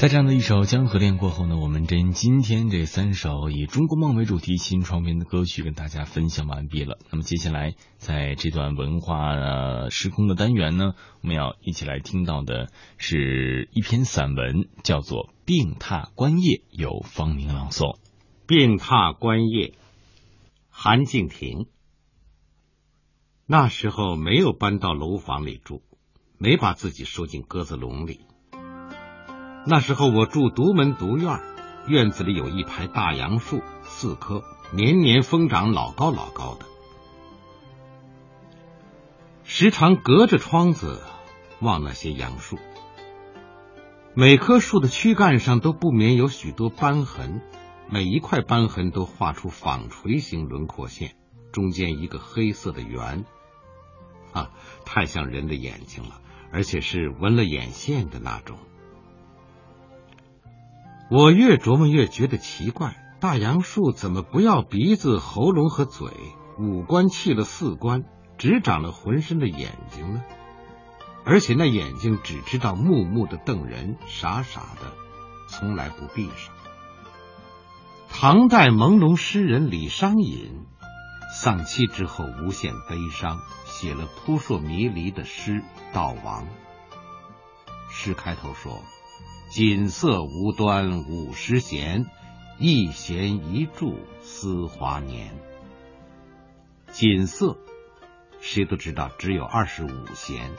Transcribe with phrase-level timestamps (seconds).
[0.00, 6.96] 在这样的一首《江河恋》过后呢，我们真今天这三首以中国梦为主题新创编的歌曲跟大家分享完毕了。
[7.10, 17.96] 那么接下来在这段文化时空的单元呢，我们要一起来听到的是一篇散文，叫做《病榻观夜》，由方明朗诵。
[18.46, 19.66] 《病榻观夜》，
[20.70, 21.66] 韩静亭。
[23.44, 25.82] 那时候没有搬到楼房里住，
[26.38, 28.20] 没把自己收进鸽子笼里。
[29.66, 31.40] 那时候我住独门独院，
[31.86, 36.66] 院子里有一排大杨树，四棵，年年疯长，老高老高的。
[39.44, 41.02] 时常隔着窗子
[41.60, 42.58] 望那些杨树，
[44.14, 47.42] 每棵树的躯干上都不免有许多斑痕，
[47.90, 51.16] 每一块斑痕都画出纺锤形轮廓线，
[51.52, 53.26] 中间一个黑色的圆，
[54.32, 54.50] 啊，
[54.86, 58.56] 太像人的眼睛了，而且是纹了眼线的那种。
[61.10, 66.08] 我越琢磨越觉得奇怪，大杨树怎么不要鼻子、喉咙和嘴，
[66.56, 68.04] 五官弃了四官，
[68.38, 70.22] 只长了浑身的眼睛呢？
[71.24, 74.92] 而且那眼睛只知道木木的瞪人，傻傻的，
[75.48, 76.54] 从来不闭上。
[78.08, 80.64] 唐代朦胧诗人李商隐
[81.34, 86.44] 丧妻之后无限悲伤，写了扑朔迷离的诗《悼亡》。
[87.90, 88.80] 诗开头说。
[89.50, 92.06] 锦瑟无端五十弦，
[92.60, 95.34] 一弦一柱思华年。
[96.92, 97.58] 锦瑟，
[98.38, 100.52] 谁都知道只有二十五弦，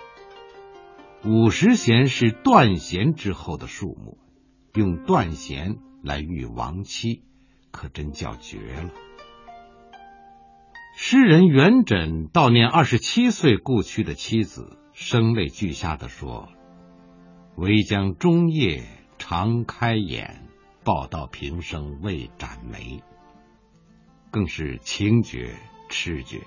[1.24, 4.18] 五十弦是断弦之后的数目，
[4.74, 7.24] 用断弦来喻亡妻，
[7.72, 8.90] 可真叫绝了。
[10.98, 16.50] 诗人元稹悼念二十七岁故去的妻子，声泪俱下的说。
[17.56, 18.84] 唯将终夜
[19.18, 20.48] 常开眼，
[20.84, 23.04] 报到平生未展眉，
[24.32, 25.56] 更是情绝
[25.90, 26.42] 痴绝。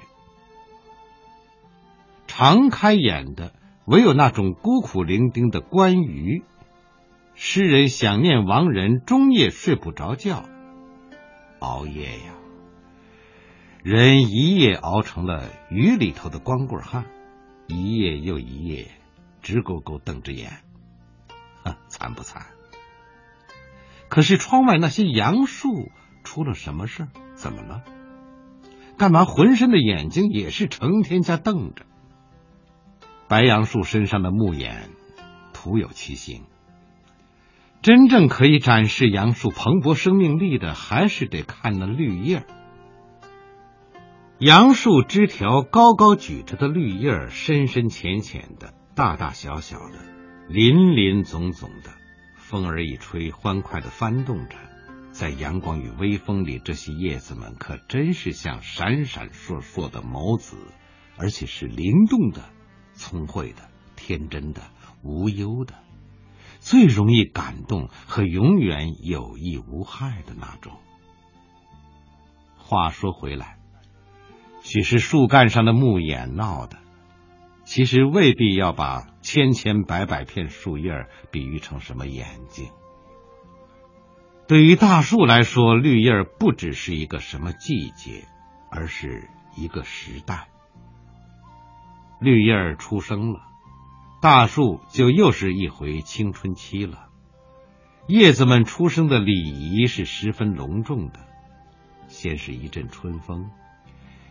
[2.26, 6.42] 常开眼的，唯有那种孤苦伶仃的关羽。
[7.34, 10.44] 诗人想念亡人，终夜睡不着觉，
[11.60, 12.34] 熬夜呀，
[13.84, 17.04] 人一夜熬成了雨里头的光棍汉，
[17.68, 18.88] 一夜又一夜，
[19.42, 20.63] 直勾勾瞪着眼。
[21.88, 22.46] 惨不惨？
[24.08, 25.90] 可是窗外那些杨树
[26.22, 27.08] 出了什么事？
[27.34, 27.82] 怎么了？
[28.96, 31.84] 干嘛浑身的眼睛也是成天在瞪着？
[33.26, 34.90] 白杨树身上的木眼
[35.52, 36.44] 徒有其形。
[37.82, 42.44] 真正可以展示杨树蓬勃生命力的，还是得看那绿叶。
[44.38, 50.13] 杨树枝条高高举着的绿叶，深深浅浅的，大大小小的。
[50.48, 51.90] 林林总总的，
[52.36, 54.56] 风儿一吹，欢快的翻动着，
[55.10, 60.56] 在阳光与微风里，这些叶子们可真是像闪闪烁烁的眸子，
[61.16, 62.42] 而且是灵动的、
[62.92, 64.60] 聪慧的、天真的、
[65.02, 65.74] 无忧的，
[66.60, 70.74] 最容易感动和永远有益无害的那种。
[72.58, 73.56] 话说回来，
[74.62, 76.78] 许是树干上的木眼闹的。
[77.64, 82.70] 其实未必要把千千百百片树叶比喻成什么眼睛。
[84.46, 88.28] 对于大树来说，绿叶不只是一个什么季节，
[88.70, 90.48] 而是一个时代。
[92.20, 93.40] 绿叶出生了，
[94.20, 97.08] 大树就又是一回青春期了。
[98.06, 101.20] 叶子们出生的礼仪是十分隆重的，
[102.08, 103.50] 先是一阵春风，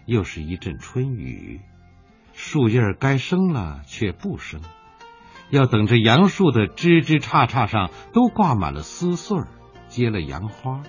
[0.06, 1.62] 又是一阵春雨。
[2.34, 4.62] 树叶该生了却不生，
[5.54, 9.48] 要等着杨树的枝枝杈杈上都挂满了丝穗儿，
[9.88, 10.82] 结了杨花，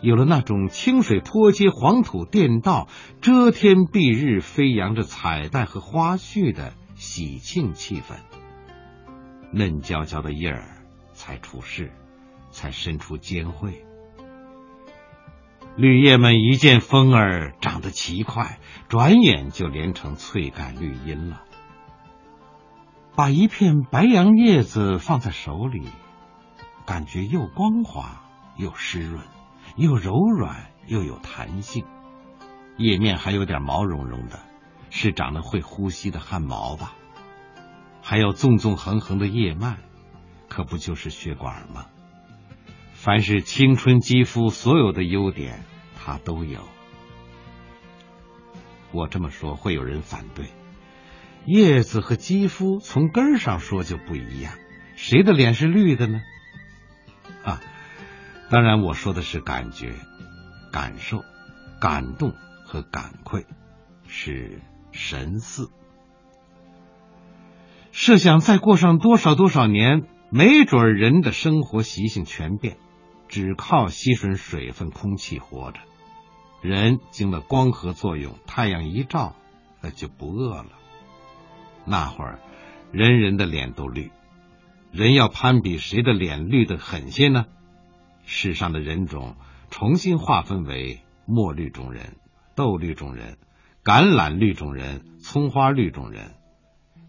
[0.00, 2.86] 有了那种清水坡街、黄土垫道、
[3.20, 8.14] 遮天蔽日、飞扬着彩带和花絮的喜庆气氛。
[9.52, 11.90] 嫩焦焦的叶儿才出世，
[12.52, 13.84] 才伸出尖喙。
[15.76, 21.42] 绿叶们一见风儿长得奇快，转眼就连成翠盖绿荫了。
[23.16, 25.88] 把一片白杨叶子放在手里，
[26.86, 28.22] 感觉又光滑
[28.56, 29.24] 又湿润，
[29.76, 31.84] 又柔软又有弹性。
[32.78, 34.40] 叶面还有点毛茸茸的，
[34.88, 36.94] 是长了会呼吸的汗毛吧？
[38.02, 39.76] 还有纵纵横横的叶脉，
[40.48, 41.86] 可不就是血管吗？
[42.94, 45.62] 凡是青春肌肤所有的优点，
[45.94, 46.60] 它都有。
[48.92, 50.46] 我这么说会有人反对，
[51.46, 54.54] 叶子和肌肤从根上说就不一样，
[54.96, 56.20] 谁的脸是绿的呢？
[57.44, 57.60] 啊
[58.50, 59.94] 当然，我说的是感觉、
[60.72, 61.22] 感受、
[61.80, 62.34] 感动
[62.64, 63.46] 和感愧，
[64.08, 64.60] 是
[64.90, 65.70] 神似。
[67.92, 72.76] 设想再过上多少多少年，没准人的生活习性全变，
[73.28, 75.80] 只靠吸吮水分、空气活着。
[76.60, 79.36] 人经了光合作用，太阳一照，
[79.80, 80.79] 那就不饿了。
[81.90, 82.38] 那会儿，
[82.92, 84.12] 人人的脸都绿。
[84.92, 87.46] 人要攀比谁的脸绿的狠些呢？
[88.24, 89.34] 世上的人种
[89.70, 92.14] 重新划分为墨绿种人、
[92.54, 93.38] 豆绿种人、
[93.82, 96.36] 橄榄绿种人、葱花绿种人。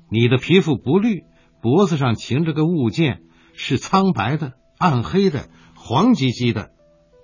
[0.10, 1.26] 你的皮肤不绿，
[1.62, 3.22] 脖子上擎着个物件，
[3.54, 6.72] 是苍白的、暗黑的、黄唧唧的，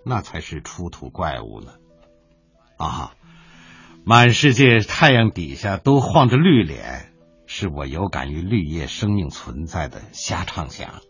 [0.06, 1.71] 那才是出土怪物呢！
[2.77, 3.13] 啊，
[4.06, 7.12] 满世界太阳底下都晃着绿脸，
[7.47, 11.01] 是我有感于绿叶生命存在的瞎畅想。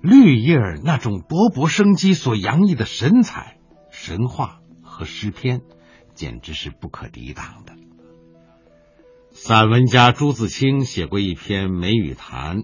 [0.00, 3.58] 绿叶儿那种勃勃生机所洋溢的神采、
[3.90, 5.60] 神话和诗篇，
[6.14, 7.74] 简直是不可抵挡的。
[9.30, 12.58] 散文家朱自清写过一篇《梅雨潭》，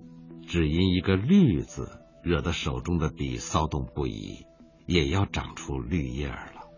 [0.46, 4.46] 只因一个“绿”字，惹得手中的笔骚动不已，
[4.86, 6.68] 也要长出绿叶了。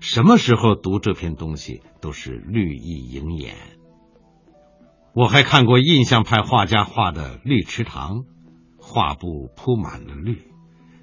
[0.00, 3.77] 什么时候读这篇东西，都是绿意盈眼。
[5.18, 8.22] 我还看过印象派画家画的绿池塘。
[8.76, 10.38] 画布铺满了绿，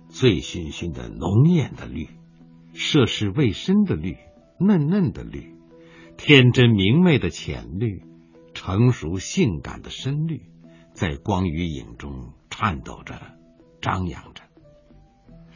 [0.08, 2.08] 醉醺醺的浓艳的绿，
[2.74, 4.16] 涉世未深的绿，
[4.58, 5.54] 嫩嫩的绿，
[6.16, 8.04] 天真明媚的浅绿，
[8.54, 10.44] 成熟性感的深绿，
[10.94, 13.20] 在光与影中颤抖着，
[13.82, 14.44] 张扬着。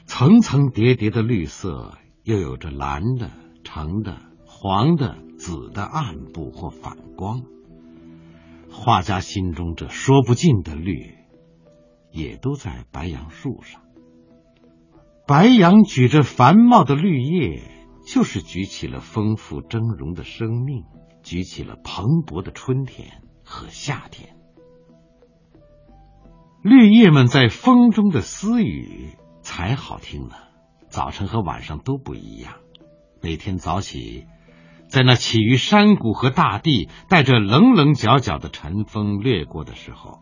[0.05, 3.31] 层层叠叠的绿色，又有着蓝的、
[3.63, 7.41] 橙的、黄的、紫的暗部或反光。
[8.79, 11.19] 画家心中这说不尽的绿。
[12.11, 13.83] 也都在白杨树上。
[15.27, 17.61] 白杨举着繁茂的绿叶，
[18.03, 20.85] 就是举起了丰富峥嵘的生命，
[21.21, 24.35] 举起了蓬勃的春天和夏天。
[26.63, 30.33] 绿叶们在风中的私语才好听呢。
[30.89, 32.55] 早晨和晚上都不一样。
[33.21, 34.25] 每天早起，
[34.89, 40.19] 在那起于山谷和大地，带着棱棱角角的晨风掠过的时候。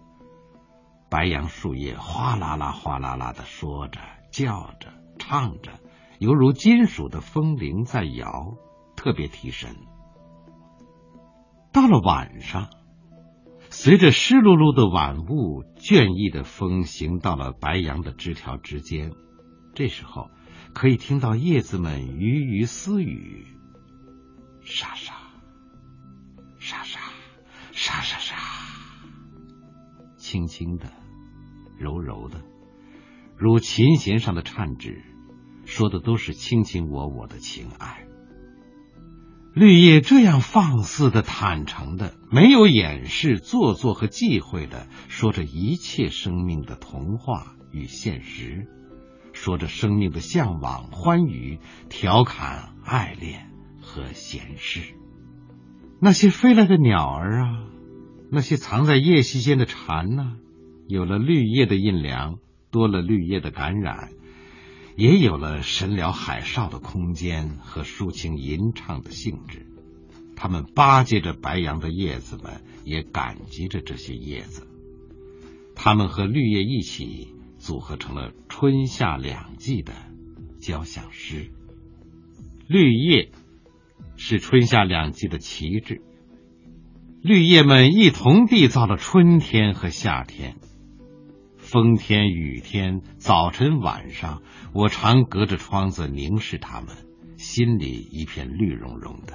[1.09, 5.71] 白杨树叶哗啦啦、哗啦啦的说着、叫着、唱着，
[6.19, 8.55] 犹如金属的风铃在摇，
[8.97, 9.69] 特别提神。
[11.71, 12.67] 到了晚上，
[13.69, 19.13] 随着湿漉漉的晚雾，倦意的风行到了白杨的枝条之间，
[19.75, 20.29] 这时候
[20.73, 23.45] 可以听到叶子们鱼鱼私语，
[24.69, 25.13] 沙沙、
[26.59, 26.99] 沙沙、
[27.71, 28.35] 沙沙沙。
[30.17, 30.91] 轻轻的，
[31.79, 32.41] 柔柔的，
[33.37, 35.01] 如琴弦上的颤指，
[35.65, 38.05] 说的都是卿卿我我的情爱。
[39.53, 48.67] 绿叶这样放肆的、坦诚的，没有掩饰、做作和忌讳的，说着一切生命的童话与现实，
[49.31, 53.49] 说着生命的向往、欢愉、调侃、爱恋
[53.87, 54.81] 和闲适。
[56.01, 57.63] 那些飞来的鸟儿啊！
[58.29, 60.35] 那些藏在叶隙间的蝉呢？
[60.89, 62.39] 有了绿叶的印凉，
[62.69, 64.09] 多了绿叶的感染，
[64.97, 69.65] 也有了神聊海啸的空间和抒情吟唱的性质。
[70.35, 74.67] 他们巴结着白杨的叶子们，也感激着这些叶子。
[75.75, 79.93] 他们和绿叶一起组合成了春夏两季的
[80.59, 81.49] 交响诗。
[82.67, 83.31] 绿叶
[84.17, 86.01] 是春夏两季的旗帜。
[87.21, 90.55] 绿叶们一同缔造了春天和夏天，
[91.57, 94.41] 风天雨天，早晨晚上，
[94.73, 96.89] 我常隔着窗子凝视它们，
[97.37, 99.33] 心里一片绿茸茸的。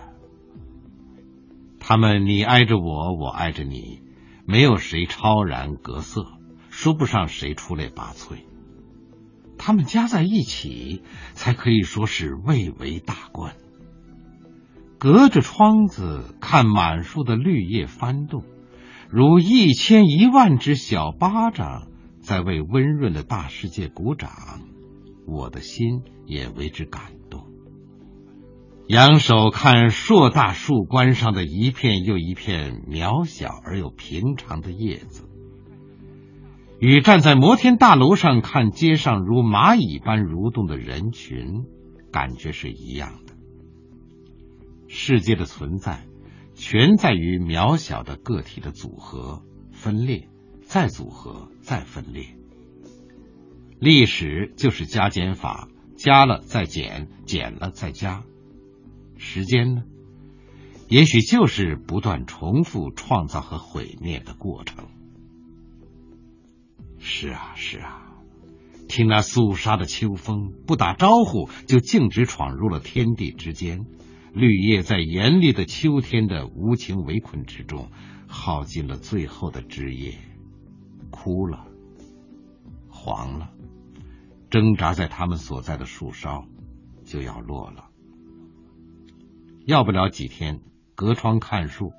[1.79, 4.03] 他们你挨着我，我挨着你，
[4.47, 6.27] 没有谁超然隔色，
[6.71, 8.39] 说不上谁出类拔萃。
[9.59, 11.03] 他们加在一起，
[11.35, 13.55] 才可以说是蔚为大观。
[15.03, 18.45] 隔着窗子看满树的绿叶翻动，
[19.11, 21.89] 如一千一万只小巴掌
[22.21, 24.31] 在为温润的大世界鼓掌，
[25.27, 27.49] 我的心也为之感动。
[28.87, 35.29] 仰首看硕大树冠上的一片又一片渺小而又平常的叶子，
[36.79, 41.65] 与站在摩天大楼上看街上如蚂蚁般蠕动的人群，
[42.13, 43.32] 感觉是一样的。
[44.95, 46.07] 世界的存在，
[46.55, 50.29] 全在于渺小的个体的组合、分裂、
[50.61, 52.37] 再组合、再分裂。
[53.81, 58.23] 历史就是加减法，加了再减，减了再加。
[59.17, 59.83] 时间呢，
[60.89, 64.89] 也许就是不断重复创造和毁灭的过程。
[66.99, 68.13] 是啊，是啊，
[68.89, 73.87] 听那肃杀的秋风，不打招呼就径直闯入了天地之间。
[74.33, 77.89] 绿叶在严厉的秋天的无情围困之中，
[78.27, 80.15] 耗尽了最后的枝叶，
[81.11, 81.67] 枯了，
[82.89, 83.51] 黄了，
[84.49, 86.47] 挣扎在他们所在的树梢，
[87.05, 87.91] 就要落了。
[89.67, 90.61] 要不了几天，
[90.95, 91.93] 隔窗看树，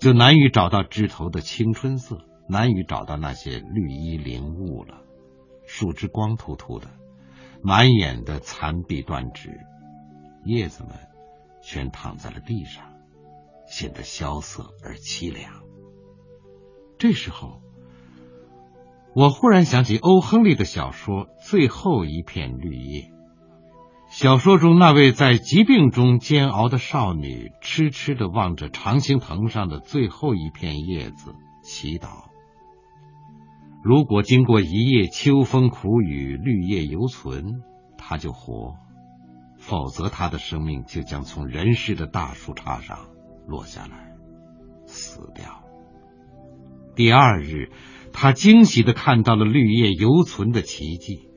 [0.00, 5.02] 就难以找到枝头的青春色，难以找到那些绿衣灵物了。
[5.66, 6.88] 树枝光秃秃的，
[7.62, 9.50] 满眼的残壁断枝，
[10.44, 10.92] 叶子们
[11.66, 12.84] 全躺在了地上，
[13.66, 15.62] 显得萧瑟而凄凉。
[16.98, 17.60] 这时候，
[19.14, 23.00] 我忽然想起欧·亨利的小说《最后一片绿叶》。
[24.08, 32.26] 小说中那位在疾病中煎熬的少女，痴痴的望着常青藤上的最后一片叶子，祈祷：
[33.82, 37.62] 如果经过一夜秋风苦雨，绿叶犹存，
[37.98, 38.76] 她就活；
[39.66, 43.08] 否则，他的生命就将从人世的大树杈上
[43.46, 44.12] 落下来，
[44.84, 45.64] 死掉。
[46.94, 47.70] 第二日，
[48.12, 51.30] 他惊喜的看到了绿叶犹存的奇迹。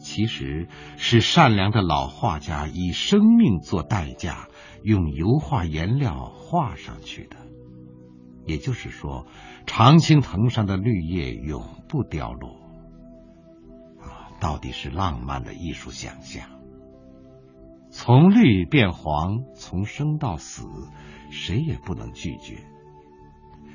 [0.00, 0.66] 其实
[0.96, 4.48] 是善良的老画家以生命做代价，
[4.82, 7.36] 用油画颜料画上去的。
[8.46, 9.26] 也就是说，
[9.66, 12.56] 常青藤上的绿叶永不凋落。
[14.00, 16.61] 啊，到底是浪漫的艺术想象。
[17.92, 20.66] 从绿变黄，从生到死，
[21.30, 22.64] 谁也不能拒绝。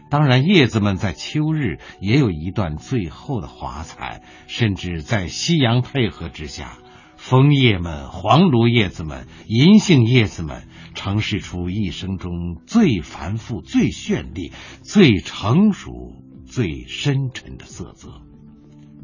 [0.10, 6.80] 当然，叶子们在秋日也有一段最后的华彩，甚至在夕阳配合之下，
[7.16, 12.32] 枫叶们、黄芦叶子们、银杏叶子们，呈现出一生中
[12.66, 18.22] 最繁复、最绚丽、最成熟、最深沉的色泽。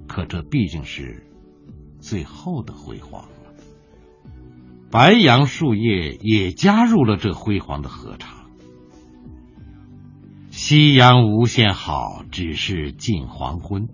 [0.08, 1.28] 可这毕竟是
[2.00, 3.26] 最后的辉煌。
[4.94, 8.46] 白杨树叶也加入了这辉煌的合唱。
[10.52, 13.88] 夕阳无限好，只是近黄昏。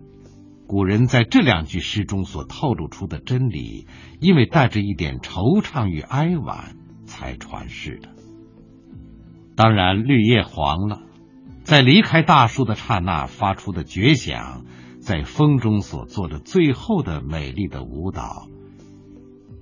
[0.68, 3.88] 古人在这两句诗中所透露出的真理，
[4.20, 6.76] 因为带着一点惆怅与哀婉，
[7.06, 8.10] 才传世的。
[9.56, 11.02] 当然，绿叶黄了，
[11.64, 14.66] 在离开大树的刹那发出的绝响，
[15.00, 18.50] 在风中所做的最后的美丽的舞蹈，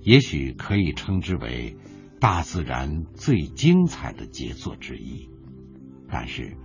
[0.02, 1.76] 也许可以称之为
[2.20, 5.28] 大自然最精彩的杰作之一。
[6.10, 6.56] 但是。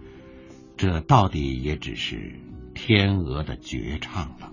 [0.75, 2.39] 这到底也只是
[2.73, 4.51] 天鹅的绝唱了。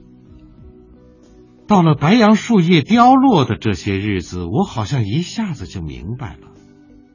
[1.66, 6.52] 到了白杨树叶凋落的这些日子，我好像一下子就明白了，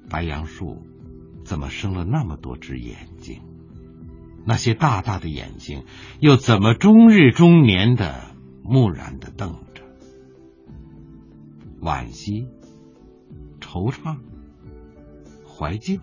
[0.09, 0.81] 白杨树
[1.45, 3.43] 怎么生了那么多只眼睛？
[4.43, 5.83] 那些大大的眼睛
[6.19, 9.64] 又怎么终日终年的木然的瞪？
[11.85, 12.47] 惋惜、
[13.61, 14.17] 惆怅、
[15.47, 15.99] 怀旧。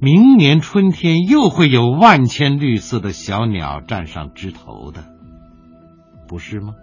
[0.00, 5.04] 明年春天又会有万千绿色的小鸟站上枝头的，
[6.28, 6.76] 不是吗？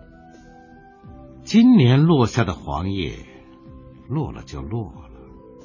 [1.44, 3.14] 今年落下的黄叶，
[4.10, 5.10] 落了就落了，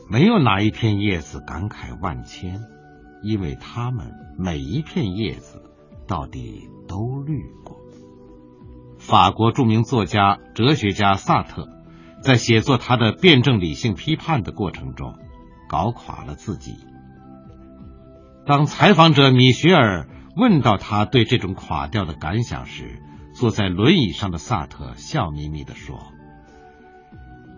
[0.09, 2.61] 没有哪一片叶子感慨万千，
[3.25, 5.61] 因为它们每一片叶子
[6.07, 7.81] 到底都绿过。
[9.01, 11.69] 法国著名作家、哲学家萨特
[12.23, 15.19] 在写作他的辩证理性批判的过程中，
[15.69, 16.77] 搞垮了自己。
[18.47, 23.01] 当采访者米歇尔问到他对这种垮掉的感想时，
[23.35, 25.99] 坐在轮椅上的萨特笑眯眯的说：“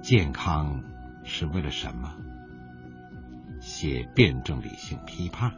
[0.01, 0.83] 健康
[1.25, 2.15] 是为了什么？
[3.61, 5.53] 写辩证理性批判。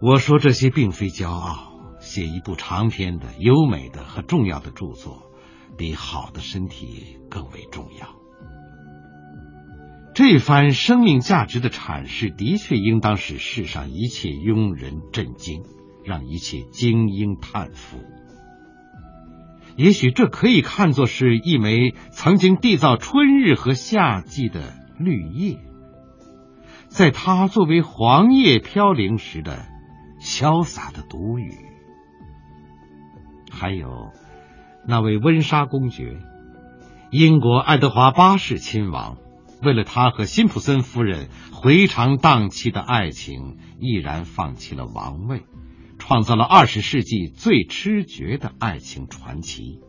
[0.00, 1.73] 我说这些并非骄傲，
[2.04, 5.30] 写一部长篇的、优美的和重要的著作，
[5.78, 8.14] 比好的身体更为重要。”
[10.14, 15.64] 这番生命价值的阐释，的确应当使世上一切庸人震惊，
[16.04, 17.98] 让一切精英叹服。
[19.76, 25.58] 也许这可以看作是一枚曾经缔造春日和夏季的绿叶，
[26.86, 29.66] 在它作为黄叶飘零时的
[30.20, 31.73] 潇洒的独语。
[33.54, 34.12] 还有
[34.86, 36.18] 那位温莎公爵，
[37.10, 39.16] 英国爱德华八世亲王。
[39.62, 45.44] 为了他和辛普森夫人回肠荡气的爱情，毅然放弃了王位，
[45.98, 49.80] 创造了二十世纪最痴绝的爱情传奇。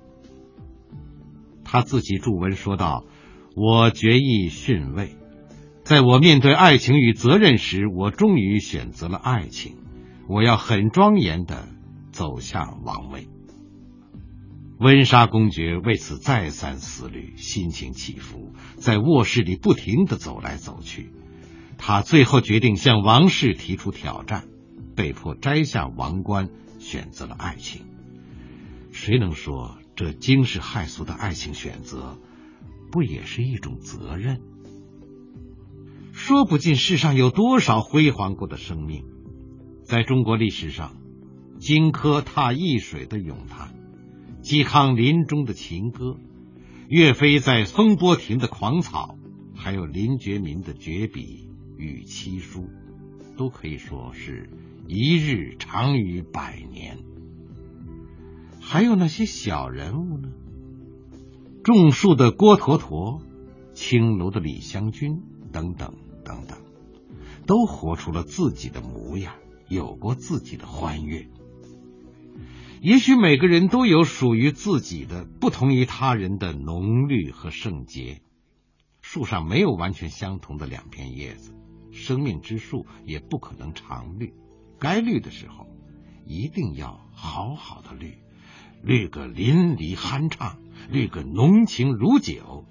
[1.66, 3.04] 他自己著文说道
[3.58, 5.18] ：“我决意逊位，
[5.84, 9.76] 在我面对爱情与责任时，我终于选择了爱情。
[10.30, 11.68] 我要很庄严的
[12.14, 13.28] 走向王位。”
[14.78, 21.12] 温莎公爵为此再三思虑，心情起伏，在卧室里不停的走来走去。
[21.78, 24.48] 他最后决定向王室提出挑战，
[24.96, 27.86] 被迫摘下王冠，选择了爱情。
[28.92, 32.18] 谁能说这惊世骇俗的爱情选择，
[32.92, 34.42] 不也是一种责任？
[36.12, 39.06] 说不尽世上有多少辉煌过的生命，
[39.84, 40.98] 在中国历史上，
[41.60, 43.74] 荆轲踏易水的咏叹，
[44.46, 46.18] 嵇康临终的情歌，
[46.88, 49.18] 岳飞在风波亭的狂草，
[49.56, 51.50] 还有林觉民的绝笔。
[51.78, 52.70] 与妻书，
[53.36, 54.52] 都可以说是
[54.88, 57.00] 一日长于百年。
[58.62, 60.30] 还有那些小人物呢？
[61.64, 63.24] 种树的郭橐驼，
[63.74, 66.60] 青楼的李香君，等等等等，
[67.48, 69.34] 都活出了自己的模样，
[69.68, 71.28] 有过自己的欢悦。
[72.86, 78.22] 也许每个人都有属于自己的、不同于他人的浓绿和圣洁。
[79.02, 81.56] 树上没有完全相同的两片叶子。
[81.92, 84.36] 生命之树也不可能常绿，
[84.78, 85.66] 该绿的时候，
[86.28, 88.20] 一定要好好的绿，
[88.84, 92.66] 绿个淋漓酣畅，绿个浓情如酒，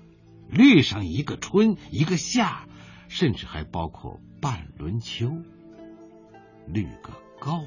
[0.49, 2.69] 绿上一个春，一个夏，
[3.09, 5.33] 甚至还包括半轮秋，
[6.69, 7.65] 绿个够。